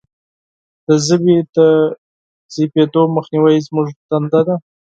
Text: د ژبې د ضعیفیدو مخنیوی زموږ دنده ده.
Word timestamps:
د 0.85 0.87
ژبې 1.05 1.37
د 1.55 1.57
ضعیفیدو 2.53 3.01
مخنیوی 3.15 3.57
زموږ 3.67 3.87
دنده 4.09 4.41
ده. 4.47 4.55